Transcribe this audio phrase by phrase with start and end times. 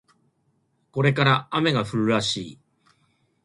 [0.91, 2.59] これから雨が降るらしい